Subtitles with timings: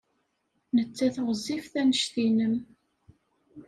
[0.75, 2.55] Nettat ɣezzifet anect-nnem.